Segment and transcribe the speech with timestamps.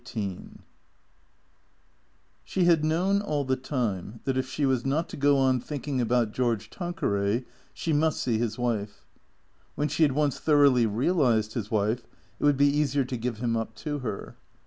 [0.03, 0.49] XVIII
[2.43, 6.01] SHE had known all the time that if she was not to go on thinking
[6.01, 9.05] about George Tanqueray she must see his wife.
[9.75, 12.07] When she had once thoroughly realized his wife
[12.39, 14.37] it would be easier to give him up to her.